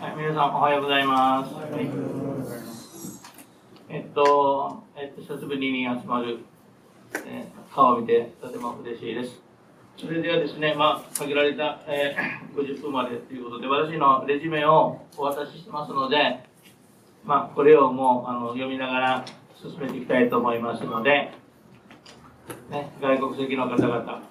[0.00, 1.52] はい、皆さんおはようございます。
[3.88, 6.38] えっと、えっと、久しぶりに集まる、
[7.26, 9.40] えー顔を見てとても嬉しいです。
[9.96, 16.44] それではですね、まあ、限られた、えー50分までということで、私のレジュメをお渡ししてますので、
[17.24, 19.24] まあ、これをもうあの読みながら
[19.60, 21.32] 進めていきたいと思いますので、
[22.70, 24.22] ね、外国籍の方々、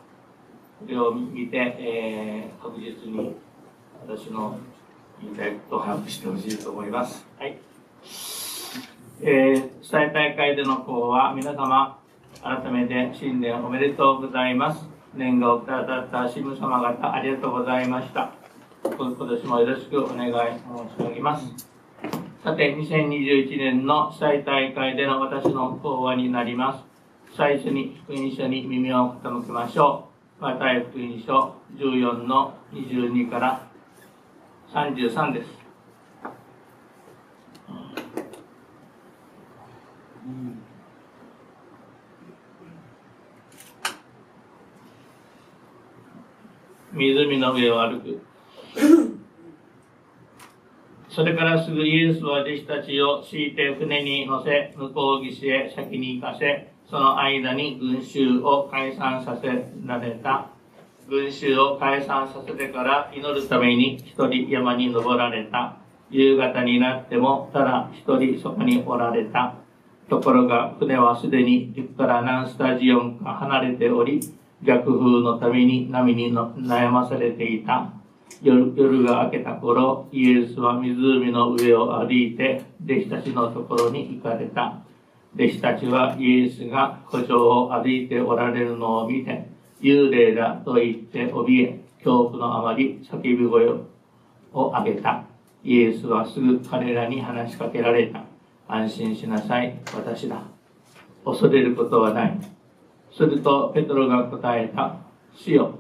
[0.79, 3.36] これを見て、えー確実に
[4.07, 4.57] 私の
[5.21, 7.25] 言いたいことを把握してほしいと思います。
[7.39, 7.57] はい。
[9.21, 12.00] えー、伝え大会での講は皆様、
[12.43, 14.86] 改めて新年おめでとうございます。
[15.15, 18.32] 年賀をくださった神父様方、ありがとうございました。
[18.83, 21.68] 今年もよろしくお願い申し上げます。
[22.43, 27.36] さて、2021年の主催大会での私の講話になります。
[27.36, 30.09] 最初に福音書に耳を傾けましょ
[30.39, 30.43] う。
[30.43, 33.67] マタイ福音書14の22から
[34.73, 35.50] 33です。
[46.92, 48.22] 湖の上を歩く。
[51.09, 59.48] それからすぐイエスは弟子たちを敷いて船に乗せ、向こう岸へ先に行かせ、その間に群衆を解散させ
[59.86, 60.56] られた。
[61.09, 65.77] 群衆を解散させてから祈るために一人山に登られた。
[66.09, 69.55] 夕方になってもただ一人そこにおられた。
[70.09, 74.19] ところが船はすでに陸から何スタジオンか離れており、
[74.63, 77.94] 逆風のために波に悩まされていた。
[78.41, 84.81] 夜夜が明けた頃、イエスは湖の上を歩いて弟子たちのところに行かれた。
[85.35, 89.47] 弟子たちはイエスが古城を歩いておられるのを見て、
[89.81, 93.86] 幽霊だと言って怯え、恐怖のあまり叫び声を
[94.53, 95.23] 上げた。
[95.64, 98.23] イエスはすぐ彼らに話しかけられた。
[98.67, 100.42] 安心しなさい、私だ。
[101.23, 102.39] 恐れることはない。
[103.16, 104.97] するとペトロが答えた。
[105.35, 105.79] 主よ、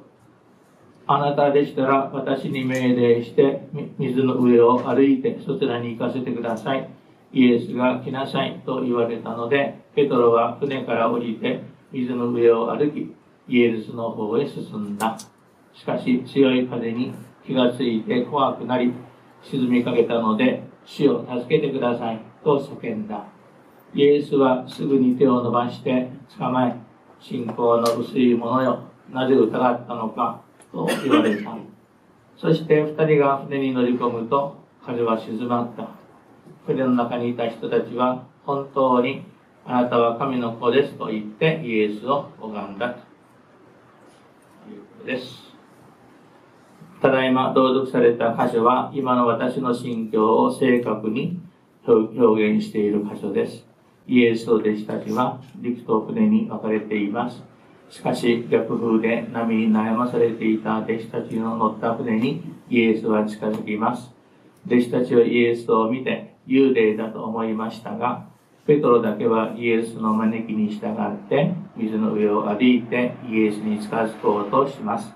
[1.07, 3.67] あなたでしたら私に命令して
[3.97, 6.89] 水の上を歩いてそちらに行かせてください。
[7.33, 11.61] イエスが来なさいと言われたので、ペトロは船から降りて
[11.91, 13.13] 水の上を歩き、
[13.47, 15.17] イエスの方へ進んだ。
[15.73, 17.13] しかし強い風に
[17.45, 18.93] 気がついて怖くなり、
[19.43, 23.25] 沈みかけたので、主を助けてくださいと叫んだ。
[23.93, 26.75] イエスはすぐに手を伸ばして捕まえ、
[27.19, 30.41] 信仰の薄い者よ、なぜ疑ったのか
[30.71, 31.55] と言われた。
[32.35, 35.89] そして二人が船に乗り込むと風は静まった。
[36.65, 39.23] 船の中にいた人たちは本当に
[39.65, 43.06] あなたは神の子ですと言ってイエスを拝んだ
[45.07, 45.47] です。
[47.01, 51.39] ただいま朗読された箇所は今の私の心境を正確に
[51.87, 53.65] 表現している箇所です。
[54.05, 57.41] イエスと弟子たちは陸と船に分かれています。
[57.89, 64.11] しかし逆風で波に悩まされていた弟子たちの乗った船にイエスは近づきます。
[64.65, 68.25] 弟子たちはイエスを見て幽霊だと思いましたが、
[68.65, 75.13] ペトロだけはイエスの招きに従って水の上を歩いてイエスに近づこうとします。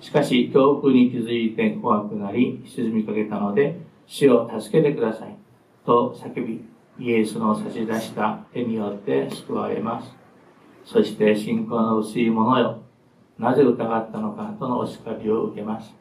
[0.00, 5.36] しかし恐怖に気づいて怖くなり沈みかけたので、死を助けてください
[5.84, 6.64] と叫び、
[6.98, 10.14] イエスの差し出した手によって救われます。
[10.84, 12.82] そして信仰の薄い者よ、
[13.38, 15.94] なぜ疑ったのかとのお叱りを受けます。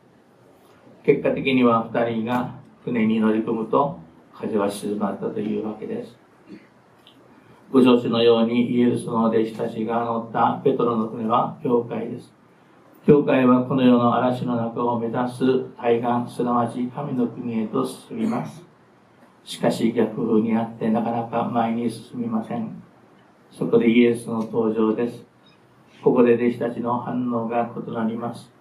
[1.03, 3.99] 結果的には二人が船に乗り込むと
[4.33, 6.18] 風は静まったというわけです。
[7.71, 12.33] ご承知のようにイエスの弟子たちが乗ったペトロの船は教会です。
[13.05, 18.63] 教会はこの世の嵐の中を目指す対岸、すなわち神の国へと進みます。
[19.43, 22.81] しかし逆風にあってなかなか前に進みません。
[23.51, 25.23] そこでイエスの登場です。
[26.03, 28.51] ここで弟子たちの反応が異なります。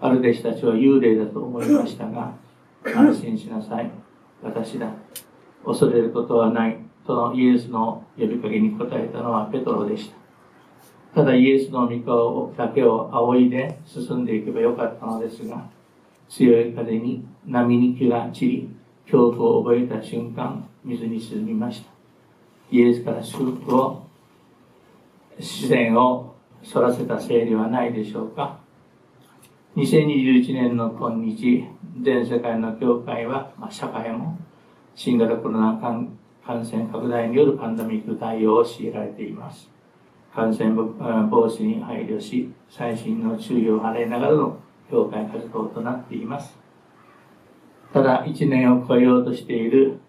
[0.00, 2.34] ある弟子たちは幽霊だと思いましたが、
[2.84, 3.90] 安心しなさい。
[4.42, 4.90] 私だ。
[5.64, 6.83] 恐れることはない。
[7.06, 10.16] とのイエスの呼びかけに答えたのはペトロでした。
[11.14, 15.68] ただイエスの御顔だけを仰いで進んでいけばよかったのですが、
[16.28, 18.68] 強い風に波に気が散り、
[19.04, 21.90] 恐怖を覚えた瞬間、水に沈みました。
[22.70, 24.02] イエスから祝福を、
[25.38, 28.58] 視線をそらせたせいではないでしょうか。
[29.76, 31.64] 2021年の今日、
[32.02, 34.38] 全世界の教会は、まあ、社会も
[34.94, 36.16] 新型コロナ関
[36.46, 39.70] 感染拡大によるパンデミック対応を強いられています。
[40.34, 44.58] 感染防止に配慮し、最新の注意を払いながらの
[44.90, 46.58] 教会活動となっています。
[47.92, 50.00] ただ1年を超えようとしている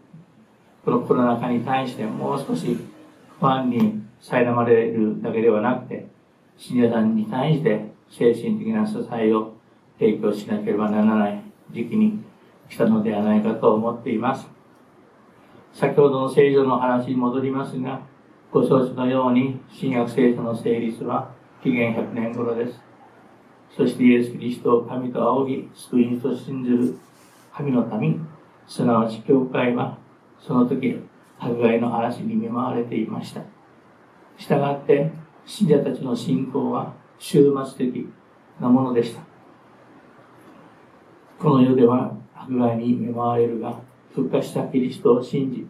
[0.83, 2.77] このコロナ禍に対してもう少し
[3.39, 6.07] 不安に苛まれるだけではなくて、
[6.57, 9.53] 信者さんに対して精神的な支えを
[9.99, 11.41] 提供しなければならない
[11.71, 12.23] 時期に
[12.69, 14.54] 来たのではないかと思っています。
[15.75, 17.99] 先ほどの聖書の話に戻りますが、
[18.49, 21.29] ご承知のように新約聖書の成立は
[21.61, 22.79] 紀元100年頃です。
[23.75, 26.97] そしてイエス・キリストを神と仰ぎ、救い主と信じる
[27.53, 28.25] 神の民、
[28.65, 29.97] すなわち教会は、
[30.39, 30.97] その時、
[31.37, 33.41] 迫害の嵐に見舞われていました。
[34.37, 35.11] したがって、
[35.45, 38.07] 信者たちの信仰は終末的
[38.61, 39.21] なものでした。
[41.37, 43.77] この世では迫害に見舞われるが、
[44.15, 45.67] 復活したキリストを信じ、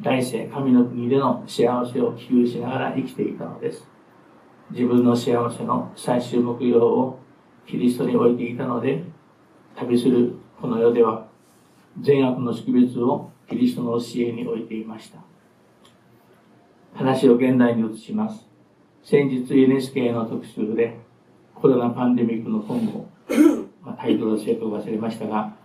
[0.00, 3.84] 来世神の国での幸せを希求しながら生きていたのです。
[4.70, 7.18] 自分の幸せの最終目標を
[7.66, 9.02] キリストに置いていたので、
[9.74, 11.26] 旅するこの世では
[12.00, 15.18] 善悪の識別をキリストの教えに置いていました。
[16.94, 18.46] 話を現代に移します。
[19.02, 20.96] 先日 NHK の特集で
[21.52, 23.08] コロナパンデミックの今後、
[23.82, 25.56] まあ、タイトルを正確忘れましたが、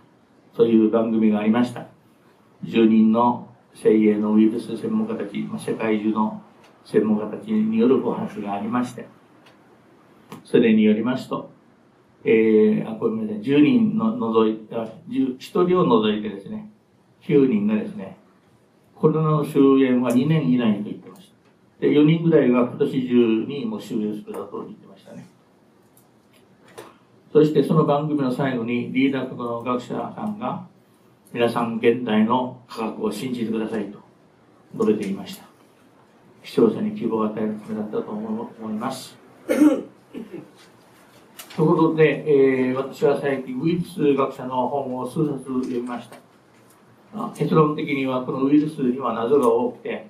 [0.56, 1.93] そういう番組がありました。
[2.64, 6.42] 10人の精鋭のウイルス専門家たち、世界中の
[6.84, 9.06] 専門家たちによるお話がありまして、
[10.44, 11.50] それによりますと、
[12.24, 16.70] えー、あ、ごめんなさい、10人の除いて、1人を除いてですね、
[17.22, 18.16] 9人がですね、
[18.94, 21.34] コロナの終焉は2年以内と言ってました。
[21.80, 25.26] で、4人ぐらいが今年中にもう終了するだと言ってましたね。
[27.32, 30.66] そしてその番組の最後にリーダーの学者さんが、
[31.34, 33.98] 皆さん現代の科学を信じてくださいと
[34.74, 35.44] 述べていました。
[36.44, 39.16] 視聴者に希望を与えるためだったと思います。
[39.48, 39.82] という
[41.56, 46.18] ことで、えー、私は最近ウイルス学者の本を数冊読みました。
[47.36, 50.06] 結論的にはこのウイルスには謎が多くて、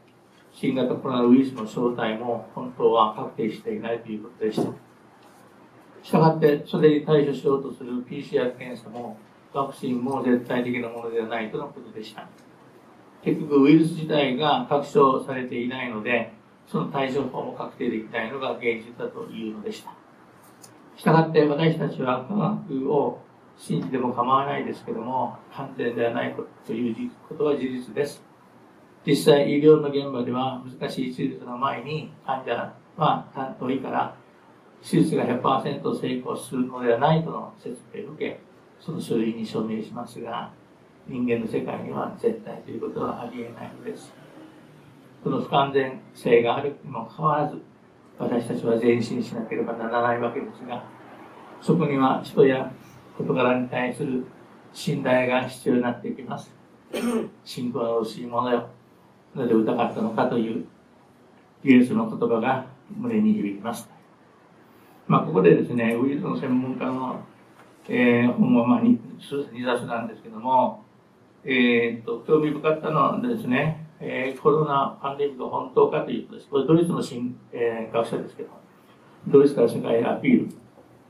[0.52, 4.70] 新型コロナウイルスの正体も本当は確定していないということでした。
[6.02, 9.16] したがって、それに対処しようとする PCR 検査も、
[9.54, 12.28] ワクチンも絶対的なものではないとのことでした。
[13.22, 16.32] 結局、ウイルス自体が確証されていないので、
[16.66, 19.94] その対処法も確定できないのが現実だというのでした。
[20.96, 23.20] したがって私たちは科学を
[23.56, 26.34] 信じても構わないですけども、完全ではない
[26.66, 28.22] ということは事実です。
[29.06, 34.16] 実際医療の現場では難しい手術の前に患者は担当医から
[34.82, 38.40] 手術が100%成功するのではないとの説明を受け、
[38.80, 40.50] その書類に署名しますが、
[41.06, 44.12] 人間の世界には絶対ということはありえないのです。
[45.22, 47.62] この不完全性があるにもかかわらず、
[48.18, 50.84] 私たちは前進しなければならないわけですが、
[51.60, 52.70] そこには人や
[53.16, 54.24] 事柄に対する
[54.72, 56.52] 信頼が必要になっていきます。
[57.44, 58.68] 信仰の薄いものよ。
[59.34, 60.64] なぜ疑ったのかという
[61.64, 62.66] イエスの言葉が
[62.96, 63.88] 胸に響きます。
[65.06, 67.20] まあ、ここでですね、ウイルスの専門家の、
[67.88, 70.84] えー、本はまあ 2, 2冊なんですけども、
[71.44, 76.48] えー、っと、興味深かったのはですね、えー、コロナパンデミック本当かということです。
[76.48, 78.50] これドイツの新、えー、学者ですけど、
[79.28, 80.48] ドイツから世界へアピール。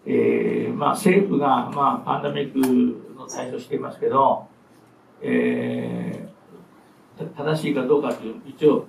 [0.06, 4.47] えー、まあ政府が、まあ、パンデミックの対処していますけど、
[5.23, 8.87] えー、正しいかどうかという、一応、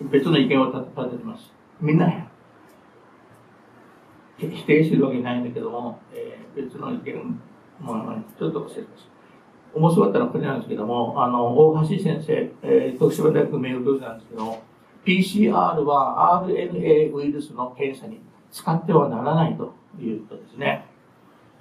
[0.00, 1.52] 別の意見を立ててます。
[1.80, 2.28] みんな
[4.38, 7.40] 否定するわけないんだけども、えー、別の意見
[7.80, 9.12] もちょっと失礼します。
[9.74, 14.62] 面白かったのはこれなんですけども、あの、大橋先生、えー、徳島大学名誉教授なんですけども、
[15.04, 15.52] PCR
[15.84, 20.86] は RNA ウイルスの検査に使ってはならないということですね。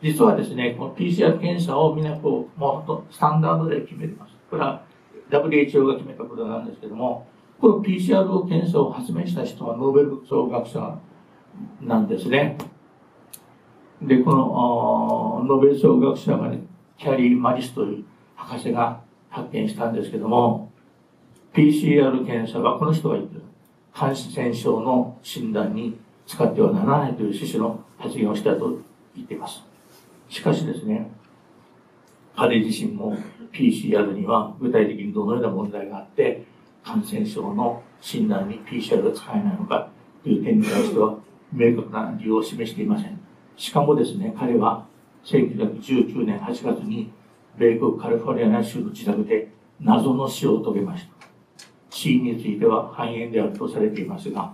[0.04, 4.34] 実はですね、この PCR 検査をみんなこう、もうとスタンダードで決めてます。
[4.50, 4.84] これは
[5.30, 7.28] WHO が決めたことなんですけども、
[7.60, 11.00] この PCR 検査を発明した人はノーベル賞学者
[11.82, 12.58] なんですね。
[14.02, 16.60] で、このノーベル賞学者がね、
[16.98, 18.04] キャリー・マリスという
[18.36, 20.72] 博士が発見したんですけども、
[21.54, 23.42] PCR 検査はこの人が言ってる
[23.94, 28.80] 感染症の診断に使ってはならないという趣旨の発言をしたと
[29.16, 29.64] 言っています。
[30.30, 31.12] しかしですね、
[32.36, 33.16] 彼自身も
[33.52, 36.44] PCR には具体的にどのような問題があって、
[36.84, 39.90] 感染症の診断に PCR が使えないのか
[40.24, 41.18] という点に対しては
[41.52, 43.21] 明確な理由を示していません。
[43.58, 44.86] しかもですね、彼は
[45.26, 47.12] 1919年8月に
[47.58, 51.28] 米国カリフォルニア州の自宅で謎の死を遂げました。
[51.90, 54.54] 死因については肺炎であるとされていますが、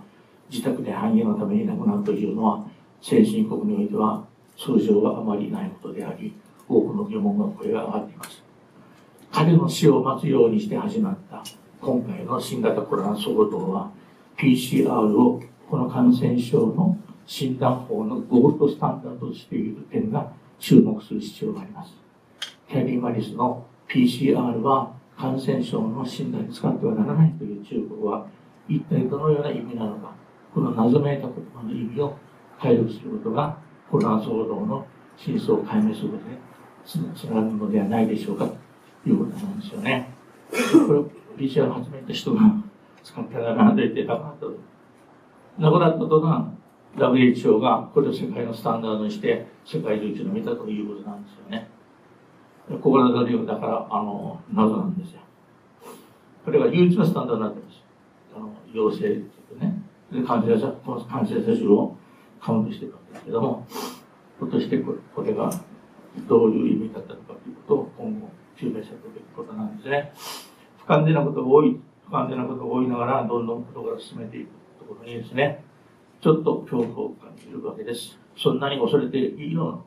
[0.50, 2.66] 自宅で肺炎のために亡くなるというのは、
[3.00, 4.24] 先進国においては
[4.56, 6.34] 通常はあまりないことであり、
[6.68, 8.42] 多くの疑問の声が上がっています。
[9.30, 11.42] 彼の死を待つようにして始まった
[11.80, 13.90] 今回の新型コロナ騒動は
[14.36, 15.40] PCR を
[15.70, 16.96] この感染症の
[17.28, 21.92] 診断法のゴールドスタンダードとしている点が注目する必要があります。
[22.66, 28.26] キャリー・マリスの PCR は感染症の診断に使ってはならないという中国は
[28.66, 30.14] 一体どのような意味なのか、
[30.54, 32.16] この謎めいた言葉の意味を
[32.58, 33.58] 解読することが
[33.90, 34.86] コロナ騒動の
[35.18, 36.38] 真相を解明することで
[37.14, 40.14] つながるのではないでしょうかということなんですよね。
[40.86, 42.40] これを PCR を始めた人が
[43.04, 44.50] 使ってはならないと言ってたかと。
[45.58, 46.46] 亡くなった途端、
[46.98, 51.68] WHO がこれを世界のスタンダードにして世界中の見たということなんですよね。
[52.68, 55.20] ここの理由だから、あの、謎なんですよ。
[56.44, 57.82] これが唯一のスタンダードになってます。
[58.36, 59.82] あの、陽性とね。
[60.12, 60.70] で、感染者、
[61.06, 61.96] 感染者数を
[62.40, 65.50] カウントしていくわけですけども、ひょっとしてこれこれが
[66.28, 70.12] どういう意味だったのかということを今後究明していくべきことなんですね。
[70.78, 75.64] 不完全なことが多い、不完全なことが多いながら、どんどんことから進めていくところにですね、
[76.20, 78.18] ちょっと恐怖を感じるわけです。
[78.36, 79.84] そんなに恐れていいの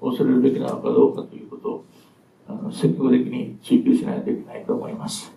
[0.00, 1.84] 恐れるべきなのかどうかということを、
[2.48, 5.32] あの積極的に追求しないといけないと思います。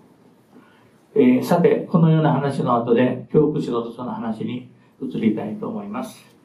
[1.15, 4.69] えー、さて、このような話の後で、教育指導とその話に
[5.01, 6.35] 移りたいと思います。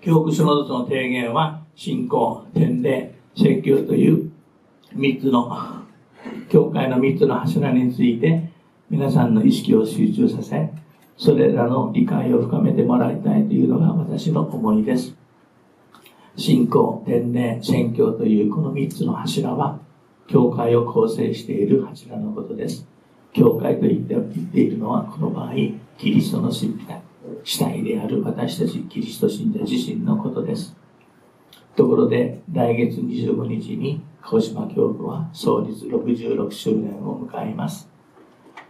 [0.00, 4.30] 教育書のの提言は、信仰、天霊、説教という
[4.92, 5.50] 三つの、
[6.48, 8.50] 教会の三つの柱について、
[8.90, 10.70] 皆さんの意識を集中させ、
[11.16, 15.14] それらの理解を深めてもらいたいというのが私の思いです。
[16.36, 19.80] 信仰、天霊、宣教というこの三つの柱は、
[20.26, 22.86] 教会を構成している柱のことです。
[23.32, 25.54] 教会と言って言っているのは、この場合、
[25.98, 27.00] キリストの神秘だ。
[27.42, 30.76] 主体である私たちキリスト信者自身のことです。
[31.76, 37.88] ところで、来月25日に鹿児島教区は創立66周年を迎えます。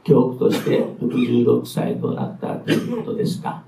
[0.03, 3.63] 教区として66歳となったということですが、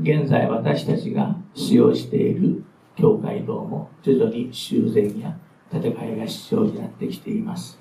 [0.00, 2.64] 現在私たちが使用している
[2.96, 5.36] 教会堂も徐々に修繕や
[5.70, 7.78] 建て替えが必要になってきています。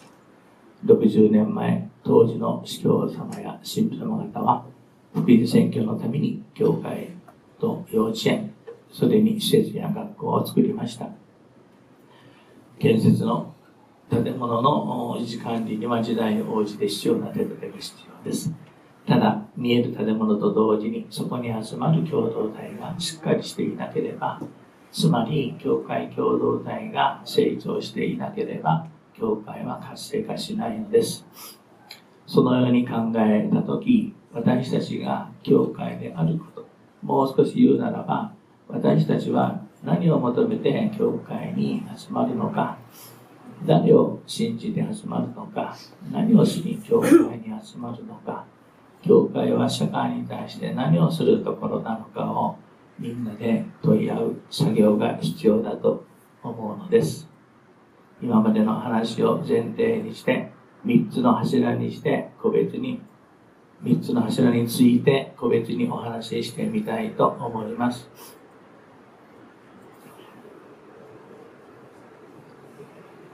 [0.85, 4.65] 60年前、当時の司教様や神父様方は
[5.13, 7.09] 福音選挙のために教会
[7.59, 8.53] と幼稚園、
[8.91, 11.09] それに施設や学校を作りました。
[12.79, 13.53] 建設の
[14.09, 18.53] 建物の維持管理には時代に応じて必要な手立てが必要です。
[19.05, 24.41] ただ、見える建物と同時にそこに集まる共同体がしっかりしていなければ、
[24.91, 31.25] つまり、教会共同体が成長していなければ、教会は活性化しないのです。
[32.25, 36.67] そのように考えたとき、私たちが教会であること、
[37.01, 38.33] もう少し言うならば、
[38.69, 42.77] 私たちは何を求めて教会に集まるのか、
[43.65, 45.75] 誰を信じて集まるのか、
[46.11, 48.45] 何をしに教会に集まるのか、
[49.01, 52.57] 教会は社会に対して何をするところなのかを
[52.99, 56.05] みんなで問い合う作業が必要だと
[56.43, 57.27] 思うのです。
[58.21, 60.51] 今までの話を前提にして、
[60.85, 63.01] 3つの柱にして個別に
[63.83, 68.09] 3つの柱について個別にお話ししてみたいと思います。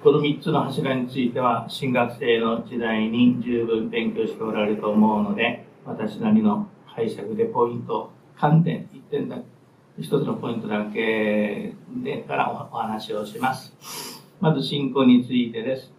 [0.04, 9.44] この3つの柱については、新学生の時代に十分勉強しておられると思うので、私なりの解釈でポイント、観点、1点だけ、
[10.02, 13.74] 一つのポイントだけでからお話をします。
[14.42, 15.90] まず信仰についてです。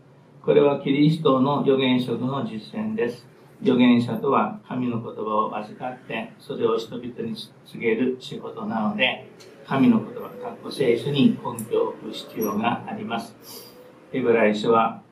[0.44, 3.26] これはキリストの預言職の実践です。
[3.62, 7.34] 預言者とは神の言葉を預かってそれを人々に
[7.64, 9.30] 告げる仕事なので
[9.66, 10.28] 神の言葉
[10.60, 13.73] 各聖書に根拠を置く必要があります
[14.14, 15.02] ヘブライ書は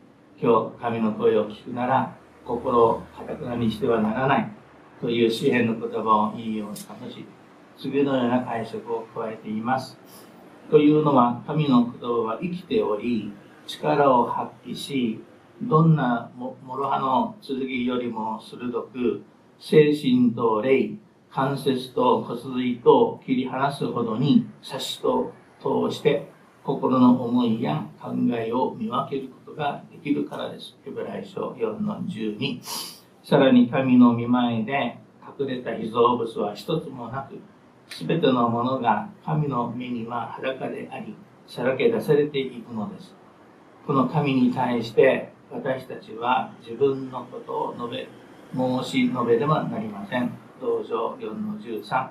[0.40, 2.16] 今日神の声を聞くなら
[2.46, 4.48] 心をかたくなにしてはならない
[5.00, 7.26] という詩篇の言葉を引用したとし
[7.76, 9.98] 次のような解釈を加えています
[10.70, 13.32] というのは神の言葉は生きており
[13.66, 15.20] 力を発揮し
[15.60, 16.56] どんな諸
[16.88, 19.24] 刃の剣よりも鋭く、
[19.58, 20.92] 精神と霊、
[21.28, 26.31] 関節と骨髄と切り離すほどに差しと通して
[26.64, 30.76] 心の思いや考えを見分けることができるからです。
[30.84, 32.60] ヘブライ書4の12。
[33.24, 34.98] さらに神の見前で
[35.40, 37.38] 隠れた被造物は一つもなく、
[37.92, 41.14] すべてのものが神の目には裸であり、
[41.46, 43.14] さらけ出されていくのです。
[43.86, 48.08] この神に対して私たちは自分のことを述べ、
[48.54, 50.42] 申し述べではなりません。
[50.62, 52.08] 道場4の13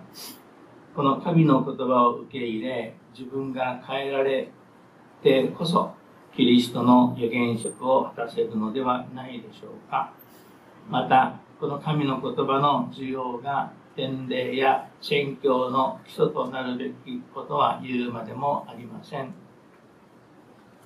[0.94, 4.50] この神の言葉を受け入れ自分が変えられ
[5.22, 5.94] てこそ
[6.36, 10.14] キリストの預言職を果たせるのではないでしょうか。
[10.90, 19.34] またこの神の言葉の需要が典礼や宣教の基礎となるべきことは言うまでもありません。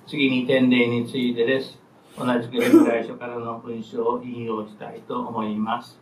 [0.06, 1.78] 次に典礼についてです。
[2.18, 5.98] 同じくレブライ書からの文章を引用したいと思います。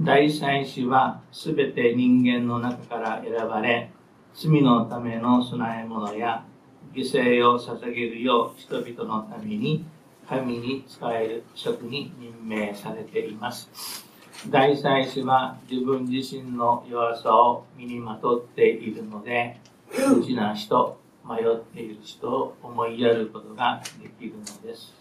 [0.00, 3.92] 大祭司はすべて人間の中から選ばれ
[4.36, 6.44] 罪のための供え物や
[6.92, 9.84] 犠牲を捧げるよう人々のために
[10.28, 14.04] 神に仕える職に任命されています。
[14.50, 19.60] 大祭司は自分自身の弱さを身にまとっているので、
[20.08, 24.92] 無知な人、迷っている人を思いやることができるのです。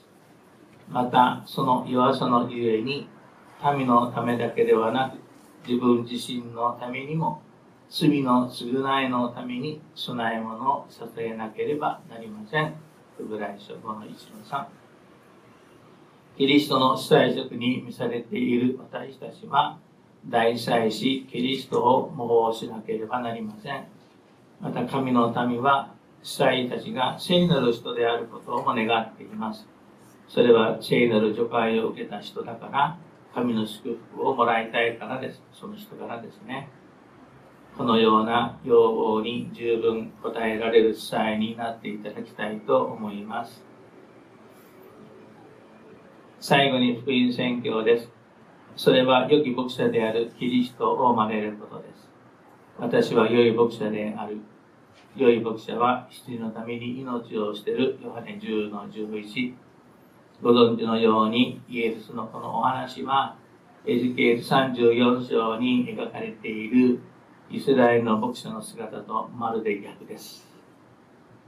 [0.89, 3.07] また、その弱さのゆえに、
[3.75, 5.17] 民のためだけではなく、
[5.67, 7.41] 自分自身のためにも
[7.95, 12.73] 罪の償いのために供え物を捧げなければなりません。
[13.17, 14.65] 不ブライ書5の1の3。
[16.35, 19.77] キリストの主催職に召されている私たちは、
[20.27, 23.85] 大祭司キリストを模倣しなければなりません。
[24.59, 29.67] また神の民は、主催たちが聖なる人であることをも願っています。
[30.27, 32.97] それは聖なる除会を受けた人だから、
[33.35, 35.43] 神の祝福をもらいたいからです。
[35.53, 36.69] その人からですね。
[37.75, 43.63] このような要望に十分応えられる際になっていただきたいと思います。
[46.39, 48.10] 最後に福音宣教です。
[48.75, 52.08] それは良き牧者であるキリストを真似ることです。
[52.77, 54.38] 私は良い牧者である。
[55.15, 59.53] 良い牧者は羊のために命を捨てるヨハネ10の11。
[60.44, 63.36] ご存知のようにイエスのこのお話は
[63.86, 67.00] エジケール34章に描かれている
[67.53, 70.43] イスラエルの牧師の姿とまるで逆です。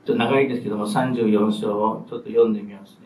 [0.05, 3.04] ちょっと長いですけども、34章をちょっと読んでみますね。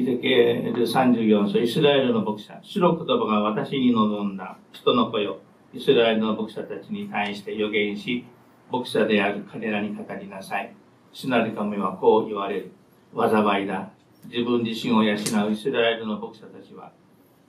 [0.00, 0.28] イゼケ
[0.74, 5.40] ル34章、イスラエルの牧者、主の言葉が私に望んだ人の声を、
[5.74, 8.24] イスラエルの牧者たちに対して予言し、
[8.72, 10.74] 牧者である彼らに語りなさい。
[11.12, 12.72] 主なる神はこう言われる。
[13.14, 13.90] 災いだ。
[14.24, 15.16] 自分自身を養う
[15.52, 16.92] イスラエルの牧者たちは、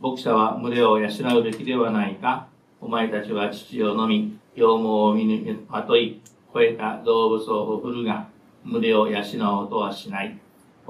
[0.02, 1.08] 牧者は群れを養
[1.40, 2.50] うべきではないか。
[2.82, 8.28] お前たちは父を飲み、羊毛を身にまとい、肥えた動物を振るが、
[8.70, 9.22] 群れを養
[9.62, 10.41] おうとはしない。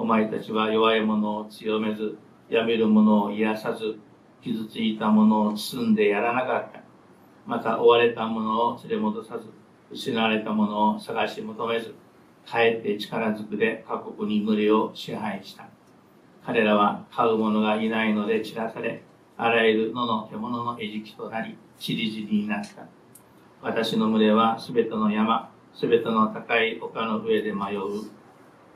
[0.02, 2.18] お前たちは弱い者を強めず、
[2.50, 4.00] やめる者を癒さず、
[4.42, 6.82] 傷ついた者を包んでやらなかった。
[7.46, 9.46] また追われた者を連れ戻さず、
[9.92, 11.94] 失われた者を探し求めず、
[12.48, 15.68] 帰って力ずくで各国に群れを支配した。
[16.44, 19.04] 彼らは飼う者がいないので散らされ、
[19.38, 22.88] あらゆる野の獣の餌食となり、散り散りになった。
[23.62, 28.21] 私の群れはすべての山、すべての高い丘の上で迷う。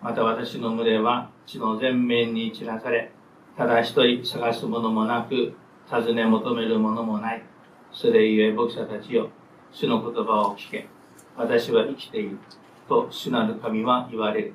[0.06, 3.12] また私の群れは地の全面に散らされ、
[3.58, 5.56] ただ一人探すものもなく、
[5.90, 7.42] 尋ね求めるものもない。
[7.92, 9.32] それゆえ牧者たちよ、
[9.72, 10.88] 主の言葉を聞け。
[11.36, 12.38] 私は生きている。
[12.88, 14.54] と主なる神は言われる。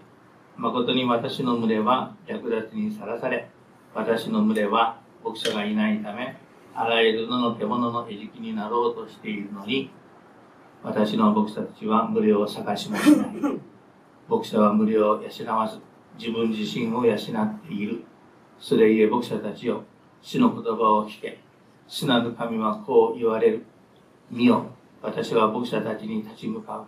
[0.56, 3.50] 誠に私の群れは略奪にさらされ、
[3.92, 6.36] 私の群れは牧者がいないため、
[6.76, 9.90] あらゆる野の獣の餌食になろうとしているのに、
[10.84, 13.69] 私の牧者たちは群れを探しもしない。
[14.30, 15.80] 牧者は無料を養わず、
[16.16, 18.04] 自分自身を養っている。
[18.60, 19.82] それゆえ牧者たちよ、
[20.22, 21.40] 主の言葉を聞け。
[21.88, 23.64] 主なる神はこう言われる。
[24.30, 24.66] 見よ、
[25.02, 26.86] 私は牧者たちに立ち向かう。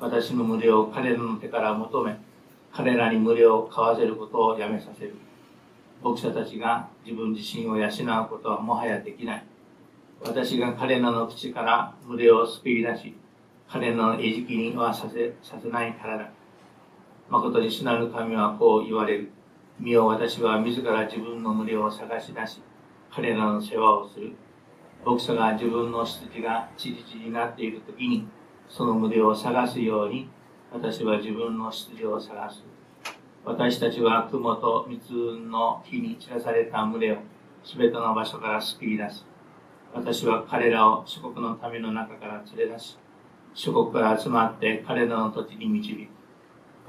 [0.00, 2.18] 私の無料を彼らの手から求め、
[2.72, 5.14] 彼らに無料を買わせることをやめさせる。
[6.02, 9.44] 牧者たちが自分自身を養うことはもはやできない。
[10.22, 13.14] 私が彼らの口から無料を救い出し、
[13.68, 16.37] 彼らの餌食にはさせさせないからだ。
[17.30, 19.30] 誠に主なる神はこう言われる。
[19.78, 22.62] 身を私は自ら自分の群れを探し出し、
[23.10, 24.32] 彼らの世話をする。
[25.04, 28.26] 牧者が自分の羊がチリチリになっている時に、
[28.68, 30.28] その群れを探すように、
[30.72, 32.64] 私は自分の羊を探す。
[33.44, 37.18] 私たちは雲と密雲の火に散らされた群れを
[37.64, 39.26] 全ての場所から救い出す。
[39.94, 42.98] 私は彼らを諸国の民の中から連れ出し、
[43.52, 46.17] 諸国から集まって彼らの土地に導く。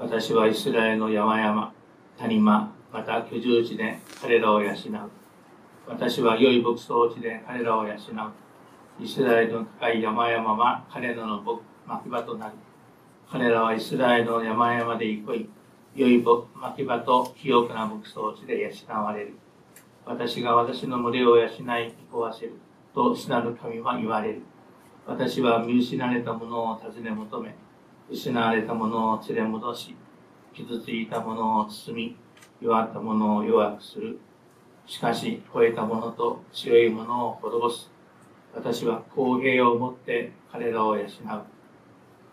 [0.00, 1.74] 私はイスラエルの山々、
[2.18, 4.76] 谷間、また居住地で彼らを養う。
[5.86, 7.96] 私は良い牧草地で彼らを養う。
[8.98, 11.42] イスラエルの高い山々は彼らの
[11.86, 12.54] 牧場となる。
[13.30, 15.50] 彼らはイスラエルの山々で憩い、
[15.94, 19.34] 良い牧場と肥沃な牧草地で養われる。
[20.06, 22.54] 私が私の群れを養い、憩わせる。
[22.94, 24.40] と主なる神は言われる。
[25.06, 27.54] 私は見失われたものを尋ね求め、
[28.10, 29.96] 失われたものを連れ戻し、
[30.52, 32.16] 傷ついたものを包み、
[32.60, 34.18] 弱ったものを弱くする。
[34.84, 37.88] しかし、超えたものと強いものを滅ぼす。
[38.52, 41.06] 私は公平をもって彼らを養う。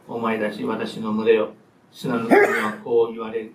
[0.08, 1.50] お前たち私の群れを、
[1.92, 3.54] 主なる神はこう言われる。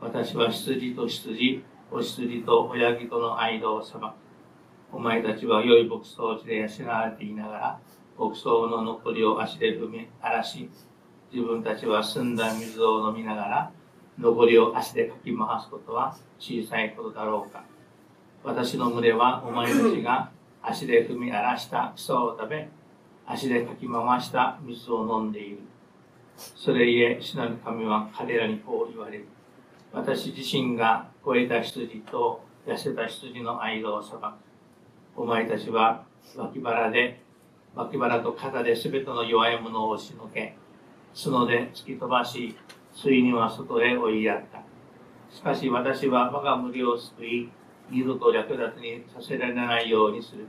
[0.00, 1.62] 私は羊と羊、
[1.92, 4.04] お羊と親木との間を裁く。
[4.92, 7.80] お前たちは良い牧草地で養われていながら、
[8.18, 10.68] 牧草の残りを足で踏み荒らし、
[11.34, 13.72] 自分たちは澄んだ水を飲みながら、
[14.20, 17.64] 残りを足でかき回すことは小さいことだろうか。
[18.44, 20.30] 私の群れはお前たちが
[20.62, 22.68] 足で踏み荒らした草を食べ、
[23.26, 25.58] 足でかき回した水を飲んでいる。
[26.36, 29.26] それゆえ、主なる神は彼らにこう言われる。
[29.92, 34.22] 私自身が超えた羊と痩せた羊の間を裁く。
[35.16, 36.04] お前たちは
[36.36, 37.20] 脇腹で、
[37.74, 40.56] 脇腹と肩で全ての弱いものを押しのけ、
[41.14, 42.56] 角で突き飛ばし、
[42.92, 44.62] ついには外へ追いやった。
[45.34, 47.50] しかし私は我が無理を救い、
[47.90, 50.46] 二度と略奪にさせられないようにする。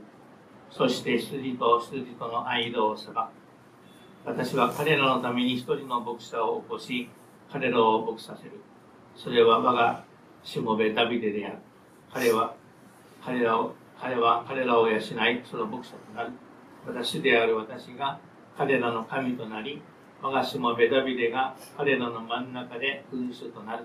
[0.70, 3.16] そして羊と羊との間を裁く。
[4.24, 7.08] 私は彼らのために一人の牧者を起こし、
[7.50, 8.52] 彼らを牧させる。
[9.14, 10.04] それは我が
[10.42, 11.58] しもべダビデである。
[12.12, 12.54] 彼は、
[13.24, 15.00] 彼らを、彼は彼らを養い、
[15.44, 16.30] その牧者となる。
[16.86, 18.18] 私である私が
[18.56, 19.80] 彼らの神となり、
[20.22, 23.84] 我がしもべダビデが彼らの真ん中で君主となる。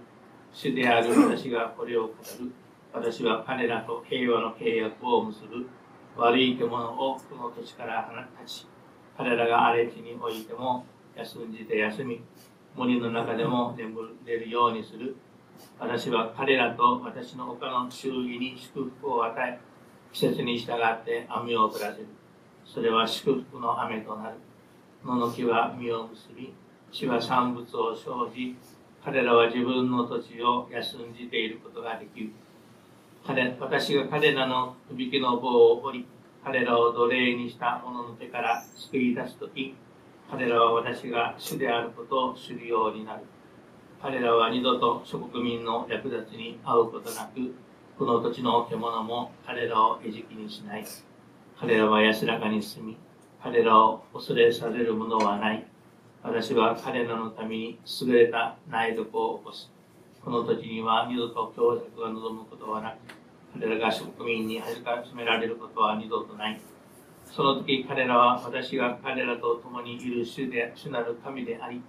[0.54, 2.52] 主である私がこれを語る。
[2.94, 5.68] 私は彼らと平和の契約を結ぶ。
[6.16, 8.68] 悪い獣をこの土地から放ち、
[9.18, 12.22] 彼らが荒れ地においても休んじて休み、
[12.76, 15.16] 森の中でも眠れるようにする。
[15.80, 19.60] 私は彼らと私の他の周囲に祝福を与え、
[20.12, 22.08] 季節に従って雨を降らせる。
[22.66, 24.36] それは祝福の雨となる。
[25.04, 26.54] 野の木は実を結び、
[26.92, 28.56] 地は産物を生じ、
[29.04, 32.32] 彼らは自分の土地を休んじていることができる。
[33.26, 36.06] 彼私が彼らの吹きの棒を折り、
[36.44, 39.76] 彼らを奴隷にした者の手から救い出すとき、
[40.30, 43.22] 彼らは私が主であることを知るようになる。
[44.02, 47.54] 彼らは二度と諸国民の略奪に遭うことなく、
[47.98, 50.86] この土地の獣も彼らを餌食にしない。
[51.60, 52.98] 彼らは安らかに住み、
[53.44, 55.66] 彼らを恐れさせるものはない。
[56.22, 59.72] 私は彼らのために優れた苗床を起こす。
[60.24, 62.98] この土地には二度と強弱が望むことはなく、
[63.60, 66.62] 彼らが諸国民に恥かしめられることは二度とない。
[67.26, 71.82] その時彼らは私が彼らと共にいる主で主なる神であり、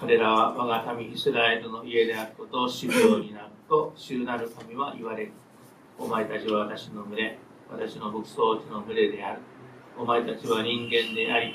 [0.00, 5.32] 彼らは我が民イスラエルの家であることを知るようになると主なる神は言われる。
[5.98, 7.38] お前たちは私の群れ、
[7.70, 9.42] 私の牧草地の群れである。
[9.98, 11.54] お前たちは人間であり、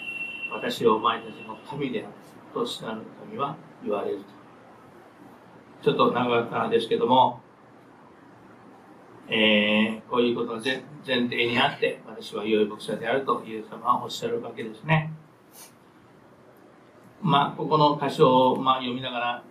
[0.52, 2.08] 私はお前たちの神である。
[2.54, 4.24] と主なる神は言われると。
[5.84, 7.40] ちょっと長かったですけども、
[9.28, 15.14] えー、こういうことの前前提にあって、私は良い牧者であるとイエス様はおっしゃるわけですね。
[17.22, 19.44] まあ、ここの箇所を、まあ、読みながら、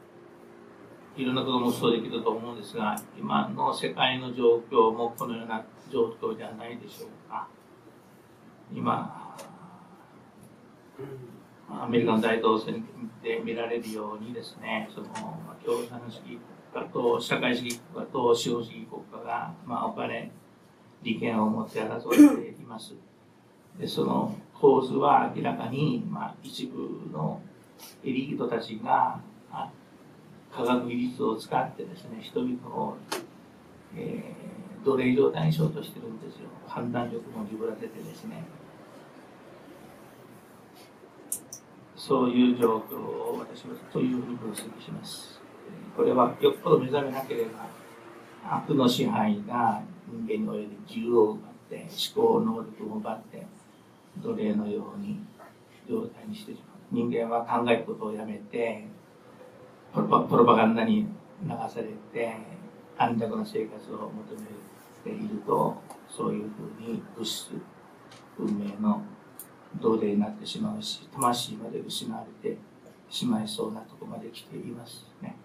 [1.16, 7.48] いろんなこともそうできると思うんですが、今の世界の状況もこのような状況ではないでしょうか。
[8.74, 9.36] 今、
[11.68, 12.84] アメリカの大統領選
[13.22, 15.06] で見られるようにですね、その
[15.64, 16.38] 共産主義
[16.72, 20.30] 国家と社会主義国家と資本主義国家が、まあ、お金、
[21.02, 22.94] 利権を持って争っています。
[23.78, 27.40] でその構図は明らかに、まあ、一部の
[28.04, 29.20] エリートたちが
[30.52, 32.96] 科学技術を使ってですね人々を、
[33.96, 38.44] えー、奴隷状態にしようとしてるんですよ判断力も鈍らせてですね
[42.10, 45.40] そういう状況を私はというふうに分析します。
[45.96, 47.68] これはよっぽど目覚めなければ
[48.56, 53.46] 悪の支配が人間に及び自由を奪って思考能力を奪って
[54.20, 55.20] 奴隷のように
[55.88, 56.78] 状態にしてしまう。
[56.90, 58.88] 人間は考えることをやめて
[59.94, 61.06] プロパガンダに
[61.44, 62.36] 流されて
[62.98, 64.48] 安楽な生活を求め
[65.04, 67.52] ているとそういうふうに物質
[68.36, 69.00] 運命の
[69.80, 72.58] 奴隷になってしまうし魂まで失われて
[73.08, 75.36] しまいそうなとこまで来ていますね。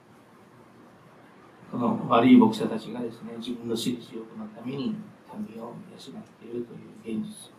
[1.71, 4.95] この悪い牧者たちがですね自分の私利私欲のために
[5.33, 5.75] 民を養っ
[6.39, 6.65] ている
[7.03, 7.51] という現実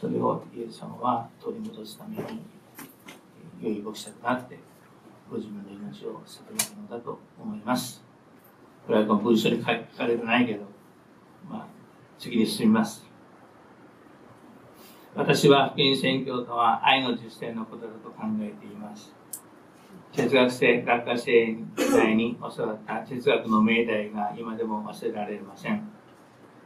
[0.00, 2.42] それをイエス様は取り戻すために
[3.60, 4.58] 良い牧者となって
[5.30, 8.02] ご自分の命を捧げたのだと思います
[8.86, 9.72] これはこの文章に書か
[10.06, 10.64] れてないけど、
[11.48, 11.66] まあ、
[12.18, 13.03] 次に進みます
[15.16, 19.14] 私は福音宣教とは愛の実践のことだと考えています
[20.14, 25.90] 哲学生、学科生時代に教わった哲学の命題が今でも忘れられません。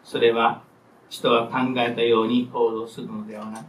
[0.04, 0.62] それは、
[1.08, 3.66] 人は考えたように行動するのではなく、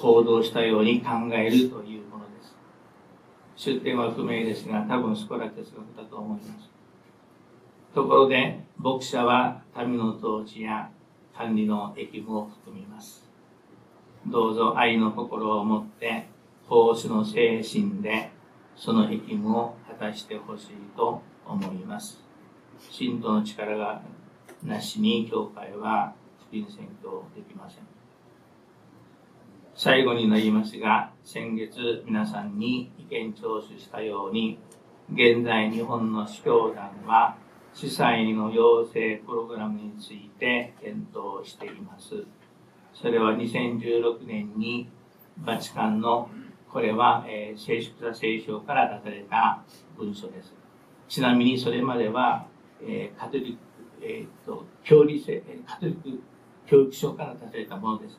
[0.00, 2.56] 行動したように考えるというものです。
[3.56, 6.70] 出典は不明ですが、多分スコラ哲学だと思います。
[7.94, 10.90] ところで、牧者は民の統治や
[11.36, 13.25] 管理の役務を含みます。
[14.28, 16.26] どうぞ愛の心を持って、
[16.68, 18.30] 奉仕の精神で
[18.74, 22.20] その責務を果たしてほしいと思います。
[22.90, 24.02] 信徒の力が
[24.64, 26.12] なしに教会は
[26.48, 27.86] 福音宣教できません。
[29.74, 34.58] 最後になりますが、先月皆さんに意見聴取したように、
[35.12, 37.36] 現在日本の司教団は
[37.74, 42.24] 司祭の養成プログラムについて検討しています。
[43.00, 44.88] それは2016年に
[45.38, 46.30] バチカンの
[46.72, 49.62] これは、えー、聖書座聖書から出された
[49.96, 50.54] 文書です。
[51.08, 52.46] ちなみにそれまでは、
[52.82, 53.58] えー、カトリック、
[54.02, 56.20] えーと、教理性カトリック
[56.66, 58.18] 教育書から出されたものです。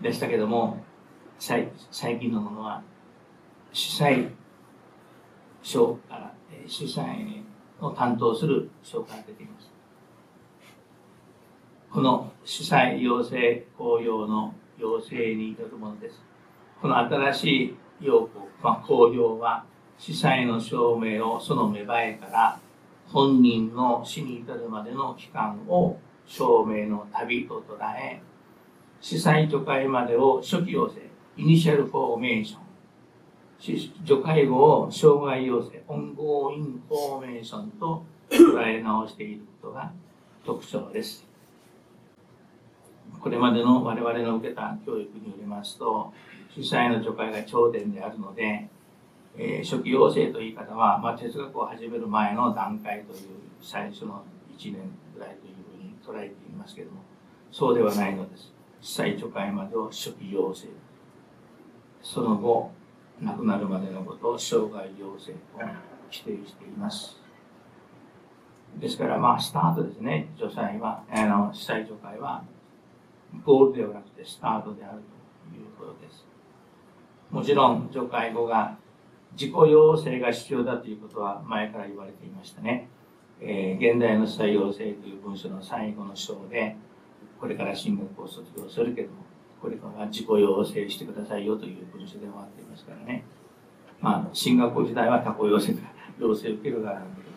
[0.00, 0.82] でしたけども、
[1.38, 2.82] 最最近のものは、
[3.72, 4.30] 主催
[5.62, 7.42] 書から、えー、主催
[7.80, 9.75] を担当する書から出ています。
[11.96, 16.20] この主催要請公用の要請によるものです。
[16.78, 18.28] この新しい用語、
[18.62, 19.64] まあ、綱要は
[19.96, 22.60] 司祭の召命をその芽生えから
[23.06, 28.20] 本人の死に至るまでの期間を召命の旅と捉え
[29.00, 31.00] 司祭叙階までを初期養成
[31.38, 39.90] initial formation 叙階後を生涯養成 ongoing formation と捉え直していることが
[40.44, 41.25] 特徴です
[43.26, 46.12] これまでの我々の受けた教育によりますと
[46.54, 48.68] 主催の除会が頂点であるので、
[49.36, 53.20] えー、初期養成という言い方は、まあ、哲学を始める前の段階という
[53.60, 54.22] 最初の
[54.56, 55.54] 1年ぐらいという
[56.06, 56.98] ふうに捉えていますけども
[57.50, 58.52] そうではないのです。
[58.80, 60.68] 主催除会までを初期養成
[62.04, 62.70] その後
[63.20, 65.38] 亡くなるまでのことを生涯養成と
[66.12, 67.16] 指定しています。
[68.76, 70.28] ですからまあスタートですね。
[70.38, 72.44] 除祭はあの主催除会は
[73.44, 75.02] ゴールではなくてスタートである
[75.50, 76.26] ということです
[77.30, 78.76] もちろん除会後が
[79.32, 82.88] 自己要請が必要だということは前から言われていましたね。
[83.40, 86.74] えー、現代の採用性という文書の最後の章で、
[87.38, 89.16] これから進学を卒業するけども、
[89.60, 93.24] これから自己要請してくださいよという文書で終わっていますからね。
[94.00, 95.74] まあ、進学校時代は他校要請
[96.18, 97.28] 要請を受ける側なんだけど、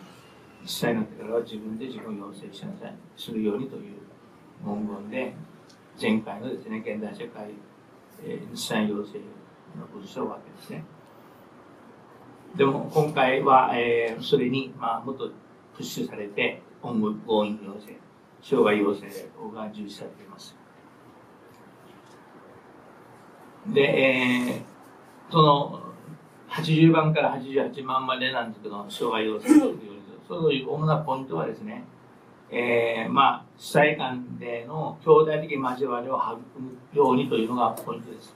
[0.62, 3.98] 実際になってからは自分で自己要請しなさい、するようにという
[4.64, 5.34] 文言で、
[6.00, 7.50] 前回のですね、現代社会、
[8.24, 9.18] えー、日産要請
[9.78, 10.84] の文章わけですね。
[12.56, 15.28] でも今回は、えー、それに、まあ、もっと
[15.76, 17.96] プッシュされて、今後、強引要請、
[18.42, 19.06] 障害要請
[19.54, 20.56] が重視されています。
[23.66, 25.80] で、えー、その、
[26.48, 31.82] 80番から88番までなんですけど、障害要請というそういう主なポイントはですね、
[32.52, 38.34] えー、まあ、主催間での兄弟的交わりを育むようにというのがポイントです。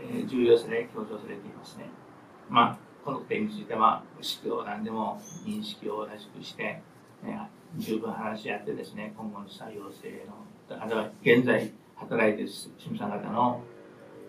[0.00, 1.84] えー、重要さで強調されていますね。
[2.48, 6.82] まあ、この点については、指揮を何でも認識を同じくして、
[7.22, 7.38] ね、
[7.76, 13.60] 十分話し合ってですね、今後の採用性の、あるいは現在働いている清水さん方の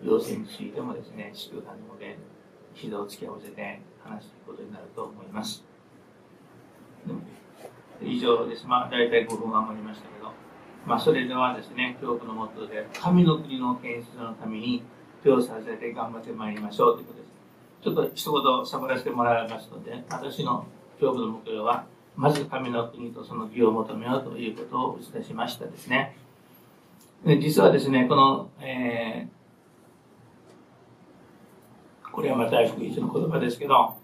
[0.02, 2.18] 要請についてもですね、指揮官の方で
[2.74, 5.64] 指導を付き合わせて話していくことになると思います。
[8.02, 8.66] 以上です。
[8.66, 10.32] まあ、大体5分余りましたけど、
[10.86, 14.82] まあ、それではですね、教区のもとで、神の国の建設のために、
[15.22, 17.32] 手をさせて頑張ってまいりましょうということです。
[17.82, 20.66] ちょっと一言しゃべらせてもらいますので、私の
[21.00, 26.16] 今日の目標は、まず神の国とその義を求めようということを打ち出しましたですね。
[27.40, 33.96] 実はですね、この、えー、これはまた福音書の言葉ですけど、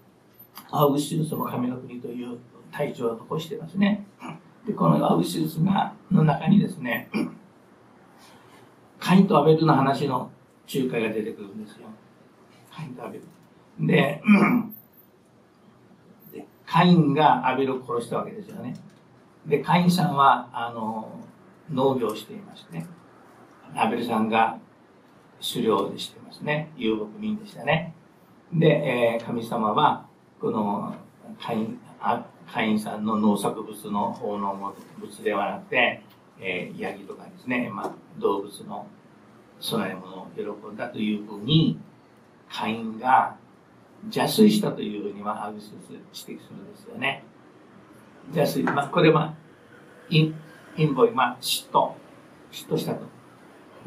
[0.71, 2.37] アウグシウスも神の国という
[2.75, 4.05] 体調を残してますね。
[4.65, 7.09] で、このアウシウスがの中にですね、
[8.99, 10.31] カインとアベルの話の
[10.73, 11.87] 仲介が出てくるんですよ。
[12.71, 13.87] カインとアベル。
[13.87, 14.21] で、
[16.31, 18.73] でカインがアベルを殺したわけですよね。
[19.45, 21.25] で、カインさんは、あの、
[21.71, 22.87] 農業をしていましてね
[23.75, 24.57] アベルさんが
[25.41, 27.93] 狩猟でしてますね遊牧民でしたね
[28.53, 30.05] で、えー、神様は
[30.39, 30.95] この
[31.39, 31.79] 会員
[32.51, 36.01] 会員さんの農作物の奉納物ではなくて、
[36.39, 38.87] えー、ヤギとかですね、まあ、動物の
[39.59, 41.79] 供え物を喜んだというふうに
[42.49, 43.35] 会員が
[44.05, 47.23] 邪推したというふうにはアグス指摘するんですよね。
[48.33, 49.33] 邪推、まあ、これは
[50.09, 50.31] 陰
[50.75, 51.93] 陰謀、まあ、嫉妬、
[52.51, 53.05] 嫉妬したと。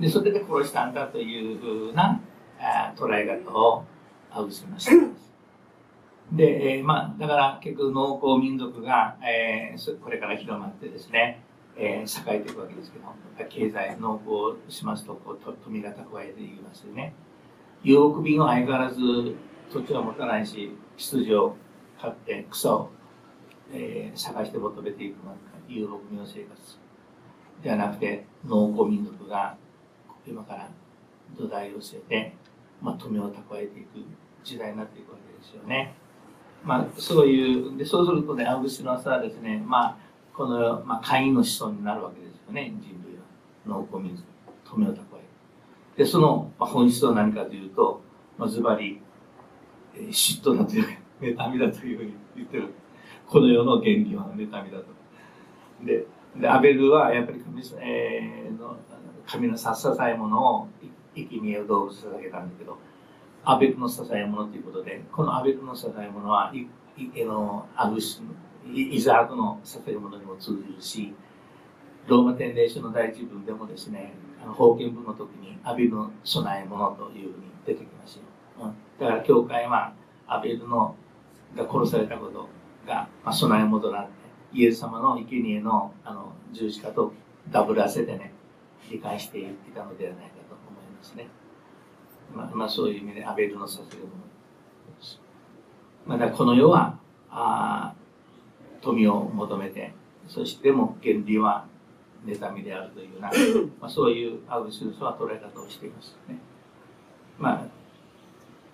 [0.01, 2.21] で、それで殺したんだというふうな
[2.59, 3.85] あ捉え方を
[4.31, 5.28] アウスがしています。
[6.33, 11.43] で、えー、まあ、だから結局農耕民族が、えー、これから広まってですね、
[11.77, 13.07] えー、栄えていくわけですけど、
[13.49, 17.15] 経済、農耕しますと、こう、富が蓄えていきますよね。
[17.83, 18.99] 遊牧民は相変わらず
[19.73, 21.57] 土地を持たないし、羊を
[22.01, 22.91] 飼って草を、
[23.73, 25.17] えー、探して求めていく
[25.69, 26.79] 遊牧民の生活
[27.63, 29.57] ではなくて、農耕民族が
[30.27, 30.69] 今から
[31.37, 32.37] 土台を据えて、
[32.83, 33.89] まあ、富を蓄えていく
[34.43, 35.95] 時代になっていくわけですよね。
[36.65, 39.97] まあ、そういう、で、そうするとね、アウグスノスはですね、まあ、
[40.35, 43.23] この、まあ、会員の子孫になるわけですよね、人類は。
[43.67, 44.27] 農耕民族、
[44.65, 44.99] 富を蓄
[45.97, 45.99] え。
[45.99, 48.03] で、その、まあ、本質は何かというと、
[48.37, 49.01] まあ、ズバリ、
[49.95, 50.87] えー、嫉妬だという、
[51.21, 52.75] 妬みだというふうに言ってる。
[53.27, 54.85] この世の原理は妬みだと。
[55.85, 58.77] で、でアベルはやっぱり神,、えー、の
[59.27, 60.69] 神のさ支え物を
[61.15, 62.79] 生き見える動物捧げたんだけど、
[63.51, 66.67] アベルの支え物ということで、このアベルの支え物は、い
[66.99, 68.21] いのアグス
[68.71, 71.15] イザークの支え物にも通じるし、
[72.07, 78.23] ローマ天霊書の第一文でもですね、あの封建文の時にアベルの備え物というふうに出てきますよ。
[78.61, 79.95] うん、だから教会は
[80.27, 80.95] アベルの
[81.57, 82.51] が殺されたこと
[82.87, 84.11] が、まあ、備え物となって、
[84.53, 87.15] イエス様の生贄のあの十字架と
[87.51, 88.35] ダブらせてね、
[88.91, 91.29] 理解していたのではないかと思いますね。
[92.35, 95.21] まあ、まあ、そういう意味でアベルのさせるものです。
[96.07, 96.99] まあ、だこの世は
[97.31, 97.95] あ
[98.81, 99.93] 富を求めて、
[100.29, 101.67] そしても原理は
[102.25, 103.31] 妬みであるというような、
[103.81, 106.39] まあ、そういうアウシウスは捉え方をしていますね。
[107.39, 107.63] まあ、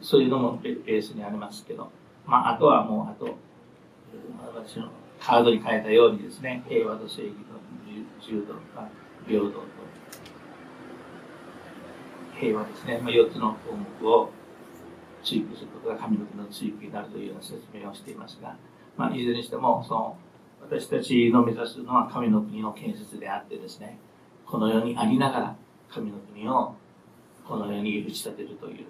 [0.00, 1.90] そういうのもベースにありますけど、
[2.26, 3.36] まあ、あとはもう、あと、
[4.54, 4.88] 私の
[5.20, 7.54] カードに書いたようにですね、平和と正義と
[8.20, 8.60] 柔道と
[9.26, 9.60] 平等と
[12.44, 14.30] 平和ですね、まあ、4つの項目を
[15.22, 18.54] 追求することが神の国の追求になるというような説明をしていますが、
[18.98, 20.16] まあ、いずれにしてもその
[20.60, 23.98] 私たちの目指すのは神の国の建設であってですね
[24.44, 25.56] この世にありながら
[25.90, 26.74] 神の国を
[27.46, 28.86] この世に打ち立てるという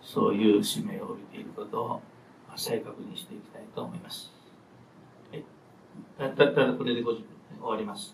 [0.00, 2.02] そういう使命を帯びていることを
[2.56, 4.32] 再確認していきたいと思います。
[6.18, 7.24] だったらこれで50分
[7.60, 8.10] 終わります。